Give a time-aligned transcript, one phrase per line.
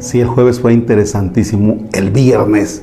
[0.00, 1.76] Sí, el jueves fue interesantísimo.
[1.92, 2.82] El viernes,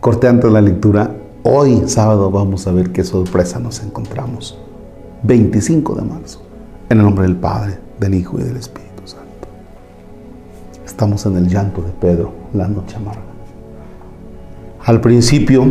[0.00, 1.14] corté antes la lectura.
[1.44, 4.58] Hoy, sábado, vamos a ver qué sorpresa nos encontramos.
[5.22, 6.42] 25 de marzo.
[6.88, 9.46] En el nombre del Padre, del Hijo y del Espíritu Santo.
[10.84, 13.22] Estamos en el llanto de Pedro, la noche amarga.
[14.84, 15.64] Al principio,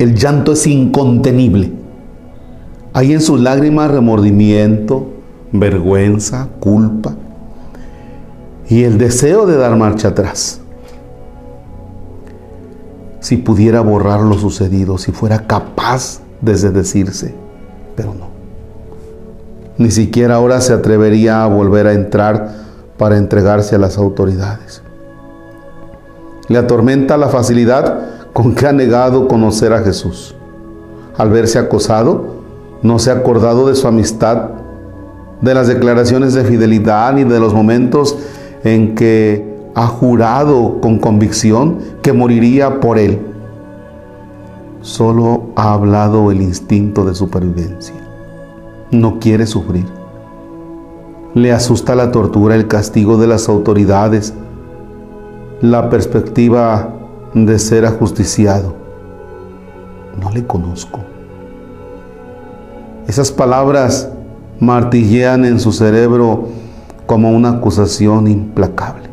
[0.00, 1.72] el llanto es incontenible.
[2.92, 5.06] Hay en sus lágrimas remordimiento,
[5.52, 7.14] vergüenza, culpa
[8.68, 10.60] y el deseo de dar marcha atrás.
[13.20, 17.34] Si pudiera borrar lo sucedido, si fuera capaz de decirse,
[17.96, 18.28] pero no.
[19.78, 22.54] Ni siquiera ahora se atrevería a volver a entrar
[22.96, 24.82] para entregarse a las autoridades.
[26.48, 30.34] Le atormenta la facilidad con que ha negado conocer a Jesús.
[31.16, 32.36] Al verse acosado,
[32.82, 34.50] no se ha acordado de su amistad,
[35.40, 38.16] de las declaraciones de fidelidad ni de los momentos
[38.66, 43.20] en que ha jurado con convicción que moriría por él.
[44.80, 47.94] Solo ha hablado el instinto de supervivencia.
[48.90, 49.86] No quiere sufrir.
[51.34, 54.34] Le asusta la tortura, el castigo de las autoridades,
[55.60, 56.92] la perspectiva
[57.34, 58.74] de ser ajusticiado.
[60.20, 61.00] No le conozco.
[63.06, 64.10] Esas palabras
[64.58, 66.48] martillean en su cerebro
[67.06, 69.08] como una acusación implacable.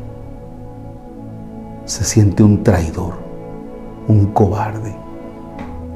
[1.86, 3.14] Se siente un traidor,
[4.08, 4.96] un cobarde,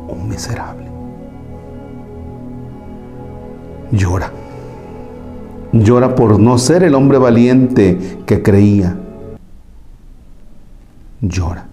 [0.07, 0.85] un miserable.
[3.91, 4.31] Llora.
[5.71, 8.97] Llora por no ser el hombre valiente que creía.
[11.21, 11.67] Llora.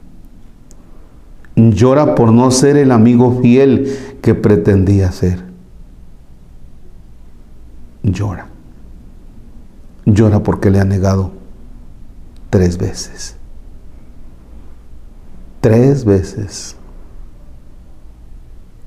[1.57, 5.45] Llora por no ser el amigo fiel que pretendía ser.
[8.03, 8.54] Llora.
[10.07, 11.33] Llora porque le ha negado
[12.51, 13.37] tres veces.
[15.61, 16.77] Tres veces.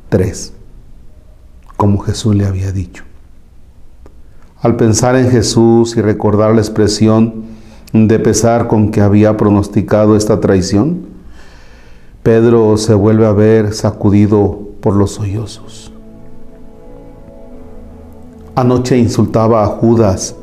[0.09, 0.53] Tres.
[1.75, 3.03] Como Jesús le había dicho.
[4.61, 7.45] Al pensar en Jesús y recordar la expresión
[7.94, 11.05] de pesar con que había pronosticado esta traición,
[12.23, 15.91] Pedro se vuelve a ver sacudido por los sollozos.
[18.55, 20.35] Anoche insultaba a Judas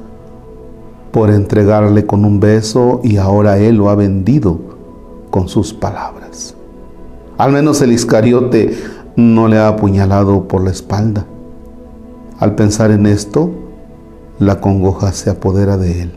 [1.15, 4.59] por entregarle con un beso y ahora él lo ha vendido
[5.31, 6.57] con sus palabras.
[7.39, 8.77] Al menos el Iscariote
[9.15, 11.25] no le ha apuñalado por la espalda.
[12.41, 13.53] Al pensar en esto,
[14.41, 16.13] la congoja se apodera de él.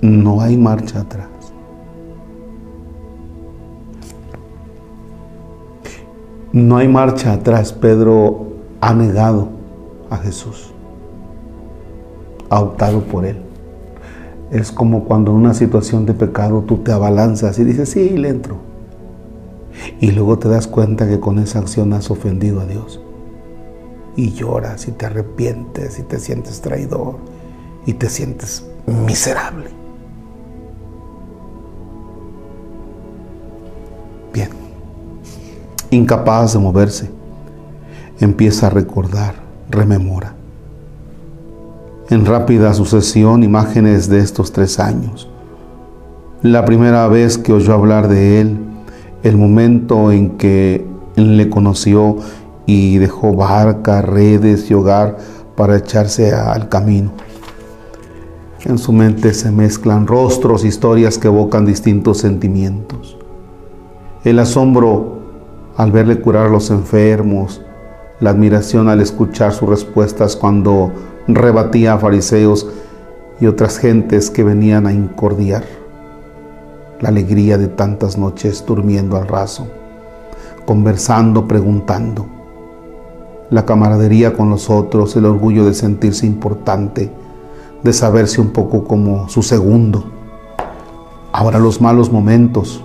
[0.00, 1.28] No hay marcha atrás.
[6.52, 7.72] No hay marcha atrás.
[7.72, 8.48] Pedro
[8.80, 9.46] ha negado
[10.10, 10.72] a Jesús.
[12.50, 13.42] Ha optado por él.
[14.50, 18.28] Es como cuando en una situación de pecado tú te abalanzas y dices, sí, le
[18.28, 18.56] entro.
[20.00, 23.00] Y luego te das cuenta que con esa acción has ofendido a Dios
[24.16, 27.18] y lloras y te arrepientes y te sientes traidor
[27.86, 29.70] y te sientes miserable.
[34.32, 34.50] Bien,
[35.90, 37.10] incapaz de moverse,
[38.18, 39.36] empieza a recordar,
[39.70, 40.37] rememora.
[42.10, 45.28] En rápida sucesión, imágenes de estos tres años.
[46.40, 48.58] La primera vez que oyó hablar de él,
[49.22, 50.86] el momento en que
[51.16, 52.16] le conoció
[52.64, 55.18] y dejó barca, redes y hogar
[55.54, 57.12] para echarse al camino.
[58.64, 63.18] En su mente se mezclan rostros, historias que evocan distintos sentimientos.
[64.24, 65.18] El asombro
[65.76, 67.60] al verle curar a los enfermos,
[68.20, 70.90] la admiración al escuchar sus respuestas cuando
[71.28, 72.66] rebatía a fariseos
[73.40, 75.64] y otras gentes que venían a incordiar,
[77.00, 79.68] la alegría de tantas noches durmiendo al raso,
[80.64, 82.38] conversando, preguntando
[83.50, 87.10] la camaradería con los otros, el orgullo de sentirse importante,
[87.82, 90.04] de saberse un poco como su segundo.
[91.32, 92.82] Ahora los malos momentos,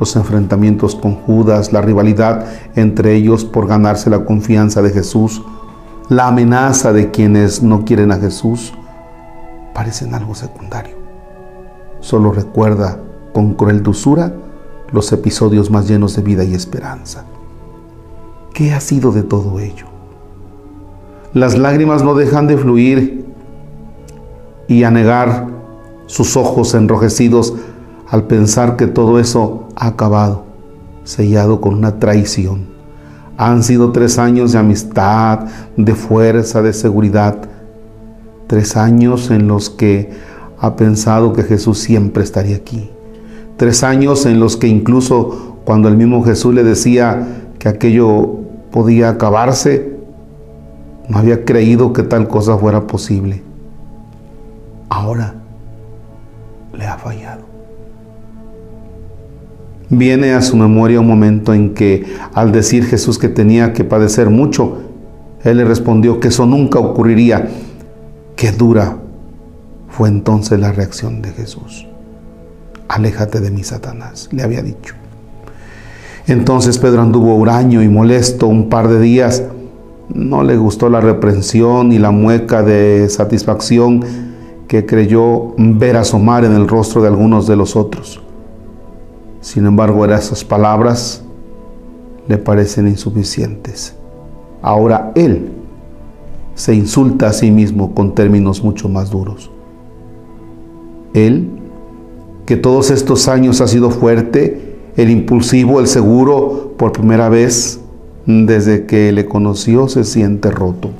[0.00, 5.42] los enfrentamientos con Judas, la rivalidad entre ellos por ganarse la confianza de Jesús,
[6.08, 8.72] la amenaza de quienes no quieren a Jesús,
[9.74, 10.96] parecen algo secundario.
[12.00, 12.98] Solo recuerda
[13.32, 14.34] con cruel dulzura
[14.92, 17.24] los episodios más llenos de vida y esperanza.
[18.52, 19.86] ¿Qué ha sido de todo ello?
[21.32, 23.24] Las lágrimas no dejan de fluir
[24.68, 25.46] y anegar
[26.06, 27.54] sus ojos enrojecidos
[28.10, 30.44] al pensar que todo eso ha acabado,
[31.04, 32.71] sellado con una traición.
[33.36, 35.46] Han sido tres años de amistad,
[35.76, 37.36] de fuerza, de seguridad.
[38.46, 40.10] Tres años en los que
[40.58, 42.90] ha pensado que Jesús siempre estaría aquí.
[43.56, 47.26] Tres años en los que incluso cuando el mismo Jesús le decía
[47.58, 48.38] que aquello
[48.70, 49.96] podía acabarse,
[51.08, 53.42] no había creído que tal cosa fuera posible.
[54.88, 55.34] Ahora
[56.72, 57.51] le ha fallado.
[59.94, 64.30] Viene a su memoria un momento en que al decir Jesús que tenía que padecer
[64.30, 64.78] mucho,
[65.44, 67.50] Él le respondió que eso nunca ocurriría.
[68.34, 68.96] Qué dura
[69.90, 71.86] fue entonces la reacción de Jesús.
[72.88, 74.94] Aléjate de mí, Satanás, le había dicho.
[76.26, 79.42] Entonces Pedro anduvo huraño y molesto un par de días.
[80.08, 84.02] No le gustó la reprensión y la mueca de satisfacción
[84.68, 88.21] que creyó ver asomar en el rostro de algunos de los otros.
[89.42, 91.22] Sin embargo, esas palabras
[92.28, 93.94] le parecen insuficientes.
[94.62, 95.50] Ahora él
[96.54, 99.50] se insulta a sí mismo con términos mucho más duros.
[101.12, 101.50] Él,
[102.46, 107.80] que todos estos años ha sido fuerte, el impulsivo, el seguro, por primera vez
[108.26, 110.90] desde que le conoció se siente roto.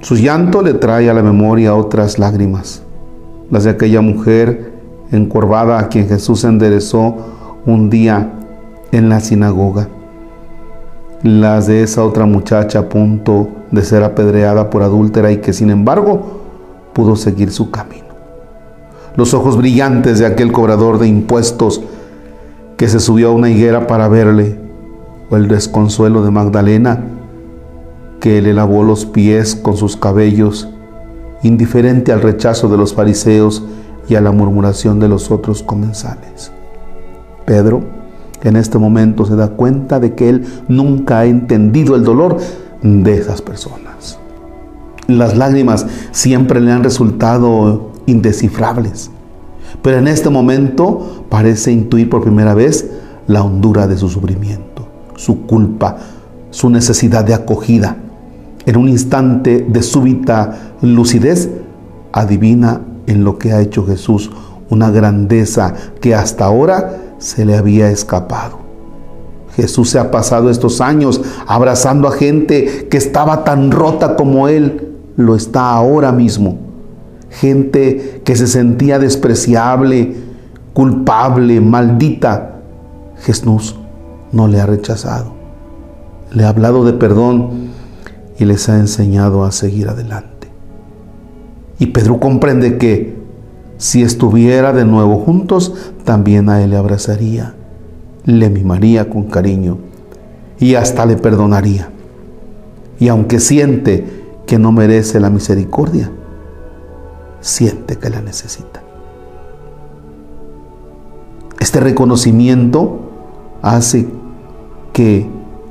[0.00, 2.82] Su llanto le trae a la memoria otras lágrimas,
[3.50, 4.73] las de aquella mujer
[5.16, 7.16] encorvada a quien Jesús enderezó
[7.66, 8.32] un día
[8.92, 9.88] en la sinagoga.
[11.22, 15.70] Las de esa otra muchacha a punto de ser apedreada por adúltera y que sin
[15.70, 16.42] embargo
[16.92, 18.04] pudo seguir su camino.
[19.16, 21.80] Los ojos brillantes de aquel cobrador de impuestos
[22.76, 24.58] que se subió a una higuera para verle,
[25.30, 27.04] o el desconsuelo de Magdalena
[28.20, 30.68] que le lavó los pies con sus cabellos,
[31.42, 33.62] indiferente al rechazo de los fariseos
[34.08, 36.52] y a la murmuración de los otros comensales.
[37.44, 37.82] Pedro
[38.44, 42.36] en este momento se da cuenta de que él nunca ha entendido el dolor
[42.82, 44.18] de esas personas.
[45.06, 49.10] Las lágrimas siempre le han resultado indescifrables,
[49.82, 52.90] pero en este momento parece intuir por primera vez
[53.26, 54.86] la hondura de su sufrimiento,
[55.16, 55.96] su culpa,
[56.50, 57.96] su necesidad de acogida.
[58.66, 61.50] En un instante de súbita lucidez,
[62.12, 64.30] adivina en lo que ha hecho Jesús,
[64.70, 68.58] una grandeza que hasta ahora se le había escapado.
[69.56, 74.94] Jesús se ha pasado estos años abrazando a gente que estaba tan rota como Él
[75.16, 76.58] lo está ahora mismo.
[77.30, 80.16] Gente que se sentía despreciable,
[80.72, 82.56] culpable, maldita.
[83.20, 83.76] Jesús
[84.32, 85.34] no le ha rechazado.
[86.32, 87.70] Le ha hablado de perdón
[88.38, 90.33] y les ha enseñado a seguir adelante.
[91.78, 93.14] Y Pedro comprende que
[93.78, 97.54] si estuviera de nuevo juntos, también a él le abrazaría,
[98.24, 99.78] le mimaría con cariño
[100.58, 101.90] y hasta le perdonaría.
[102.98, 106.10] Y aunque siente que no merece la misericordia,
[107.40, 108.82] siente que la necesita.
[111.58, 113.00] Este reconocimiento
[113.62, 114.06] hace
[114.92, 115.28] que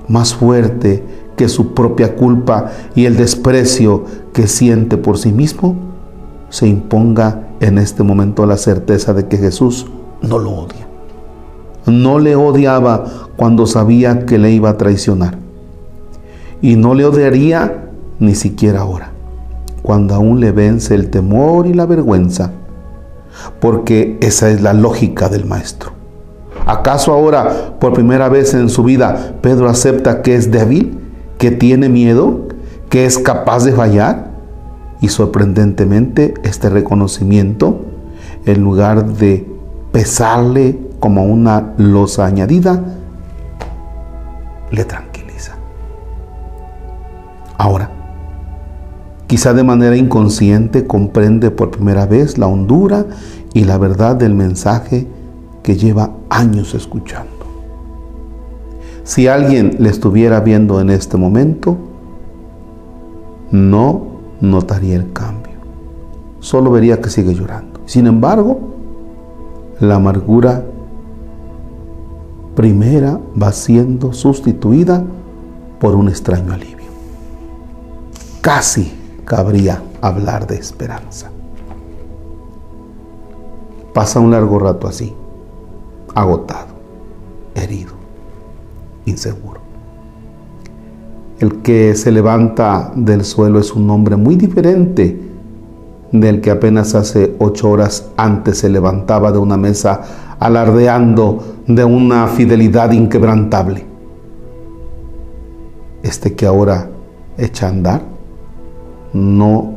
[0.07, 1.03] más fuerte
[1.37, 4.03] que su propia culpa y el desprecio
[4.33, 5.92] que siente por sí mismo,
[6.53, 9.87] se imponga en este momento la certeza de que Jesús
[10.21, 10.87] no lo odia.
[11.87, 13.05] No le odiaba
[13.35, 15.39] cuando sabía que le iba a traicionar.
[16.61, 17.89] Y no le odiaría
[18.19, 19.09] ni siquiera ahora,
[19.81, 22.51] cuando aún le vence el temor y la vergüenza,
[23.59, 25.93] porque esa es la lógica del Maestro.
[26.67, 30.99] ¿Acaso ahora, por primera vez en su vida, Pedro acepta que es débil,
[31.39, 32.47] que tiene miedo,
[32.89, 34.32] que es capaz de fallar?
[35.03, 37.81] Y sorprendentemente este reconocimiento,
[38.45, 39.45] en lugar de
[39.91, 42.81] pesarle como una losa añadida,
[44.71, 45.57] le tranquiliza.
[47.57, 47.91] Ahora,
[49.27, 53.05] quizá de manera inconsciente comprende por primera vez la hondura
[53.53, 55.05] y la verdad del mensaje
[55.63, 57.29] que lleva años escuchando.
[59.03, 61.75] Si alguien le estuviera viendo en este momento,
[63.51, 64.12] no
[64.43, 65.53] notaría el cambio.
[66.39, 67.79] Solo vería que sigue llorando.
[67.85, 68.59] Sin embargo,
[69.79, 70.65] la amargura
[72.53, 75.03] primera va siendo sustituida
[75.79, 76.91] por un extraño alivio.
[78.41, 81.31] Casi cabría hablar de esperanza.
[83.93, 85.15] Pasa un largo rato así,
[86.13, 86.73] agotado,
[87.55, 87.93] herido,
[89.05, 89.62] inseguro.
[91.39, 95.19] El que se levanta del suelo es un hombre muy diferente
[96.11, 100.01] del que apenas hace ocho horas antes se levantaba de una mesa
[100.39, 103.85] alardeando de una fidelidad inquebrantable.
[106.03, 106.89] Este que ahora
[107.37, 108.01] echa a andar
[109.13, 109.73] no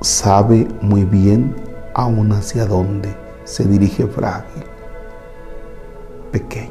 [0.00, 1.54] sabe muy bien
[1.94, 3.14] aún hacia dónde
[3.44, 4.64] se dirige frágil,
[6.32, 6.70] pequeño,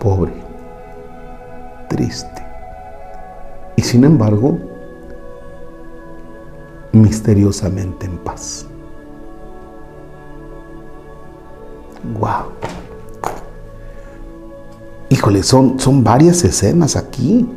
[0.00, 0.32] pobre,
[1.92, 2.42] triste.
[3.76, 4.58] Y sin embargo,
[6.92, 8.66] misteriosamente en paz.
[12.18, 12.50] Wow.
[15.08, 17.48] Híjole, son, son varias escenas aquí.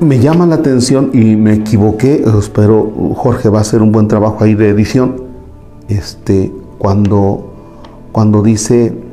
[0.00, 4.44] Me llama la atención y me equivoqué, espero Jorge va a hacer un buen trabajo
[4.44, 5.22] ahí de edición.
[5.88, 7.52] Este, cuando,
[8.12, 9.09] cuando dice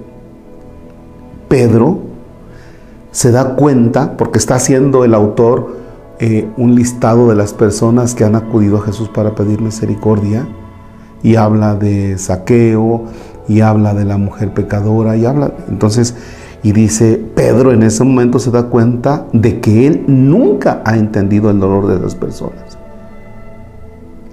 [1.48, 2.00] Pedro,
[3.12, 5.78] se da cuenta, porque está haciendo el autor
[6.20, 10.48] eh, un listado de las personas que han acudido a Jesús para pedir misericordia,
[11.24, 13.06] y habla de saqueo,
[13.48, 16.16] y habla de la mujer pecadora, y habla, entonces,
[16.64, 21.50] y dice, Pedro en ese momento se da cuenta de que él nunca ha entendido
[21.50, 22.78] el dolor de las personas.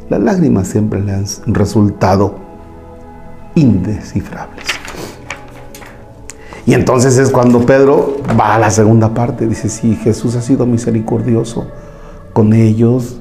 [0.09, 2.37] Las lágrimas siempre le han resultado
[3.54, 4.84] indescifrables.
[6.66, 10.64] Y entonces es cuando Pedro va a la segunda parte, dice, si Jesús ha sido
[10.64, 11.66] misericordioso
[12.33, 13.21] con ellos,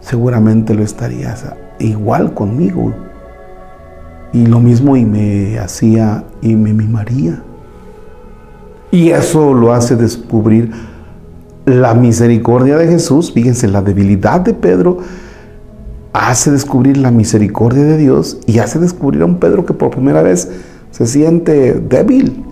[0.00, 1.44] seguramente lo estarías
[1.78, 2.92] igual conmigo.
[4.32, 7.42] Y lo mismo y me hacía y me mimaría.
[8.90, 10.72] Y eso lo hace descubrir
[11.64, 13.32] la misericordia de Jesús.
[13.32, 14.98] Fíjense, la debilidad de Pedro
[16.12, 20.22] hace descubrir la misericordia de Dios y hace descubrir a un Pedro que por primera
[20.22, 20.50] vez
[20.90, 22.44] se siente débil.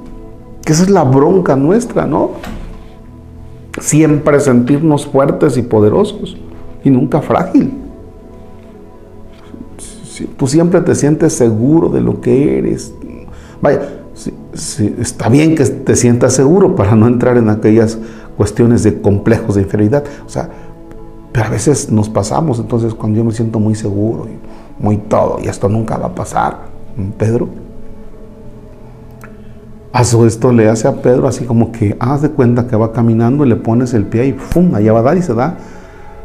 [0.64, 2.30] Que esa es la bronca nuestra, ¿no?
[3.80, 6.36] Siempre sentirnos fuertes y poderosos
[6.84, 7.72] y nunca frágil.
[10.36, 12.94] Tú siempre te sientes seguro de lo que eres.
[13.60, 13.88] Vaya,
[14.54, 17.98] está bien que te sientas seguro para no entrar en aquellas
[18.36, 20.04] cuestiones de complejos de inferioridad.
[20.26, 20.50] O sea,
[21.32, 25.38] pero a veces nos pasamos, entonces cuando yo me siento muy seguro y muy todo,
[25.42, 26.66] y esto nunca va a pasar,
[27.16, 27.48] Pedro,
[29.92, 33.44] Hace esto le hace a Pedro así como que haz de cuenta que va caminando
[33.44, 34.74] y le pones el pie y ¡fum!
[34.74, 35.58] allá va a dar y se da,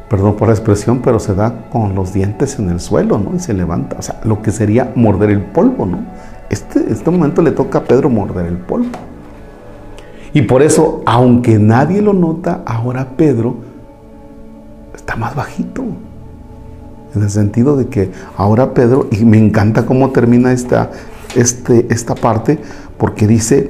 [0.10, 3.36] perdón por la expresión, pero se da con los dientes en el suelo, ¿no?
[3.36, 6.00] Y se levanta, o sea, lo que sería morder el polvo, ¿no?
[6.50, 8.98] Este, este momento le toca a Pedro morder el polvo.
[10.34, 13.58] Y por eso, aunque nadie lo nota, ahora Pedro
[14.96, 15.84] está más bajito.
[17.16, 20.92] En el sentido de que ahora Pedro, y me encanta cómo termina esta,
[21.36, 22.60] este, esta parte,
[22.98, 23.70] porque dice,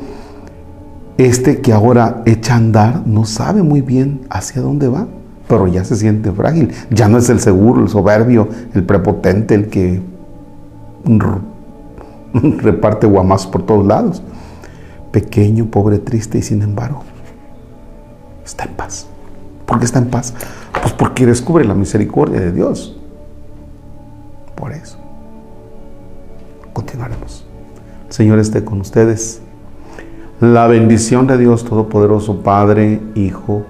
[1.17, 5.07] este que ahora echa a andar no sabe muy bien hacia dónde va,
[5.47, 6.71] pero ya se siente frágil.
[6.89, 10.01] Ya no es el seguro, el soberbio, el prepotente, el que
[12.33, 14.21] reparte guamazos por todos lados.
[15.11, 17.03] Pequeño, pobre, triste y sin embargo
[18.47, 19.07] está en paz.
[19.65, 20.33] ¿Por qué está en paz?
[20.81, 22.97] Pues porque descubre la misericordia de Dios.
[24.55, 24.97] Por eso.
[26.73, 27.46] Continuaremos.
[28.09, 29.41] Señor esté con ustedes.
[30.39, 33.65] La bendición de Dios Todopoderoso, Padre, Hijo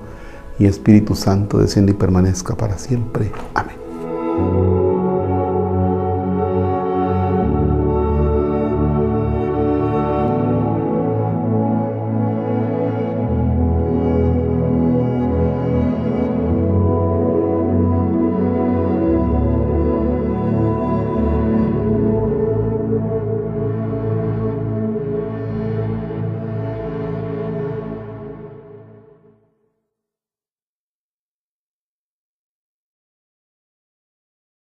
[0.60, 3.32] y Espíritu Santo, desciende y permanezca para siempre.
[3.54, 3.87] Amén.